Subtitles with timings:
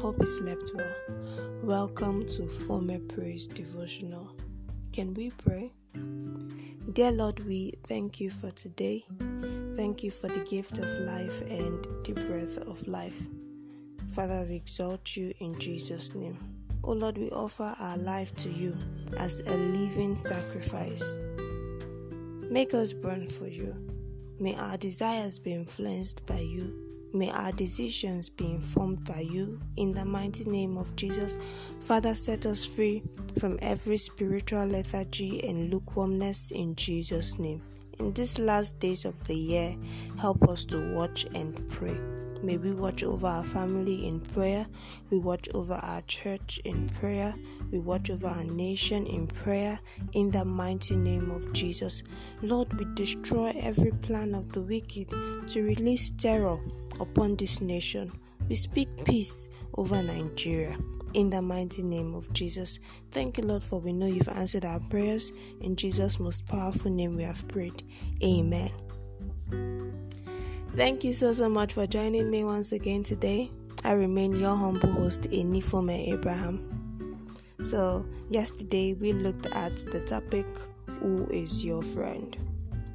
[0.00, 0.94] hope you slept well.
[1.62, 4.34] Welcome to Former Praise Devotional.
[4.94, 5.70] Can we pray?
[6.94, 9.04] Dear Lord, we thank you for today.
[9.76, 13.22] Thank you for the gift of life and the breath of life.
[14.14, 16.38] Father, we exalt you in Jesus' name.
[16.82, 18.74] Oh Lord, we offer our life to you
[19.18, 21.18] as a living sacrifice.
[22.50, 23.76] Make us burn for you.
[24.38, 29.60] May our desires be influenced by you May our decisions be informed by you.
[29.76, 31.36] In the mighty name of Jesus,
[31.80, 33.02] Father, set us free
[33.38, 37.62] from every spiritual lethargy and lukewarmness in Jesus' name.
[37.98, 39.76] In these last days of the year,
[40.18, 41.98] help us to watch and pray.
[42.42, 44.66] May we watch over our family in prayer.
[45.10, 47.34] We watch over our church in prayer.
[47.70, 49.78] We watch over our nation in prayer.
[50.12, 52.02] In the mighty name of Jesus.
[52.40, 55.10] Lord, we destroy every plan of the wicked
[55.48, 56.58] to release terror
[57.00, 58.12] upon this nation.
[58.48, 60.76] We speak peace over Nigeria.
[61.14, 62.78] In the mighty name of Jesus.
[63.10, 65.32] Thank you, Lord, for we know you've answered our prayers.
[65.60, 67.82] In Jesus' most powerful name we have prayed.
[68.22, 68.70] Amen.
[70.76, 73.50] Thank you so so much for joining me once again today.
[73.82, 77.26] I remain your humble host, Enifome Abraham.
[77.60, 80.46] So, yesterday we looked at the topic
[81.00, 82.36] Who is your friend?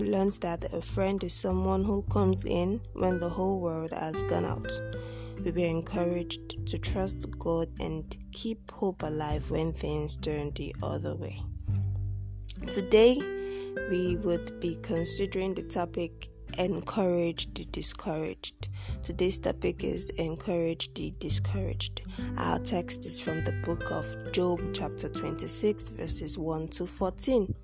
[0.00, 4.44] Learned that a friend is someone who comes in when the whole world has gone
[4.44, 4.70] out.
[5.44, 11.14] We were encouraged to trust God and keep hope alive when things turn the other
[11.16, 11.38] way.
[12.70, 13.16] Today,
[13.90, 18.68] we would be considering the topic encourage the discouraged.
[19.02, 22.02] Today's topic is encourage the discouraged.
[22.36, 27.54] Our text is from the book of Job, chapter 26, verses 1 to 14.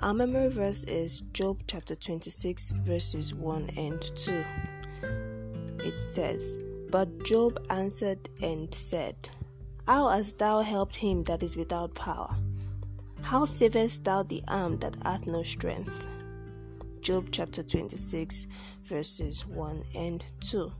[0.00, 4.44] Our memory verse is Job chapter 26, verses 1 and 2.
[5.80, 6.56] It says,
[6.88, 9.16] But Job answered and said,
[9.88, 12.32] How hast thou helped him that is without power?
[13.22, 16.06] How savest thou the arm that hath no strength?
[17.00, 18.46] Job chapter 26,
[18.82, 20.70] verses 1 and 2.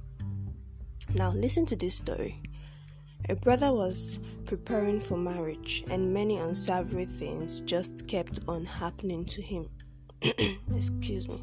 [1.14, 2.40] Now, listen to this story.
[3.28, 9.42] A brother was preparing for marriage, and many unsavory things just kept on happening to
[9.42, 9.68] him.
[10.74, 11.42] Excuse me.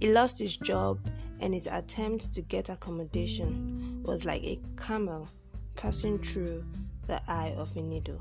[0.00, 1.00] He lost his job,
[1.40, 5.28] and his attempt to get accommodation was like a camel
[5.76, 6.64] passing through
[7.06, 8.20] the eye of a needle.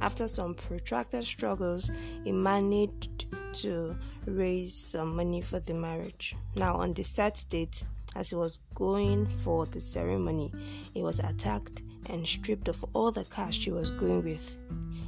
[0.00, 1.90] After some protracted struggles,
[2.24, 3.26] he managed
[3.60, 6.34] to raise some money for the marriage.
[6.56, 7.84] Now, on the set date,
[8.16, 10.52] as he was going for the ceremony,
[10.92, 14.56] he was attacked and stripped of all the cash she was going with.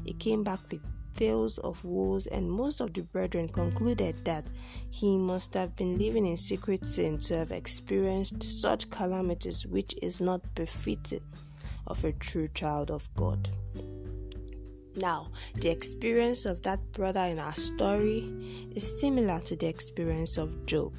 [0.05, 0.81] He came back with
[1.17, 4.45] tales of woes, and most of the brethren concluded that
[4.91, 10.21] he must have been living in secret sin to have experienced such calamities which is
[10.21, 11.23] not befitting
[11.87, 13.49] of a true child of God.
[14.97, 15.31] Now,
[15.61, 18.31] the experience of that brother in our story
[18.75, 20.95] is similar to the experience of Job.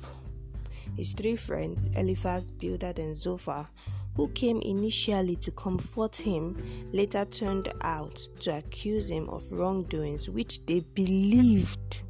[0.97, 3.67] His three friends, Eliphaz, Bildad, and Zophar,
[4.15, 6.61] who came initially to comfort him,
[6.91, 12.03] later turned out to accuse him of wrongdoings which they believed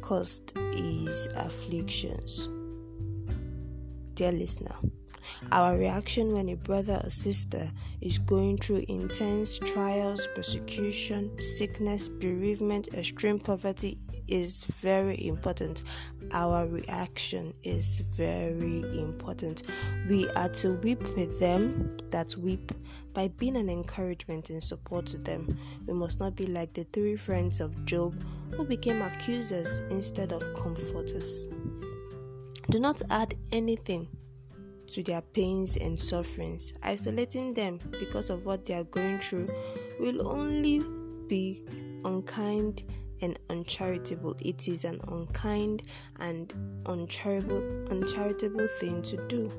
[0.00, 2.48] caused his afflictions.
[4.14, 4.74] Dear listener,
[5.52, 7.70] our reaction when a brother or sister
[8.00, 13.98] is going through intense trials, persecution, sickness, bereavement, extreme poverty
[14.30, 15.82] is very important.
[16.32, 19.64] Our reaction is very important.
[20.08, 22.72] We are to weep with them that weep
[23.12, 25.58] by being an encouragement and support to them.
[25.86, 28.14] We must not be like the three friends of Job
[28.52, 31.48] who became accusers instead of comforters.
[32.70, 34.08] Do not add anything
[34.88, 36.72] to their pains and sufferings.
[36.82, 39.48] Isolating them because of what they are going through
[39.98, 40.80] will only
[41.26, 41.64] be
[42.04, 42.84] unkind
[43.22, 44.36] and uncharitable.
[44.40, 45.82] It is an unkind
[46.18, 46.52] and
[46.86, 49.52] uncharitable, uncharitable thing to do.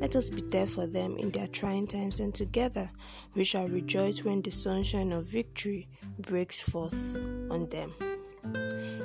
[0.00, 2.90] Let us be there for them in their trying times, and together
[3.34, 5.88] we shall rejoice when the sunshine of victory
[6.18, 7.16] breaks forth
[7.50, 7.92] on them.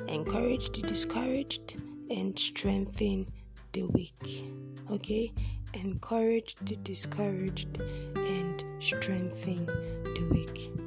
[0.08, 1.76] Encourage the discouraged
[2.10, 3.28] and strengthen
[3.74, 4.46] the weak.
[4.90, 5.34] Okay?
[5.74, 7.80] encourage the discouraged,
[8.16, 10.87] and strengthen the weak.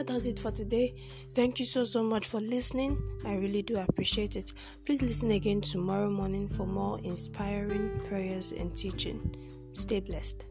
[0.00, 0.94] That does it for today.
[1.34, 3.06] Thank you so so much for listening.
[3.26, 4.54] I really do appreciate it.
[4.86, 9.20] Please listen again tomorrow morning for more inspiring prayers and teaching.
[9.74, 10.46] Stay blessed.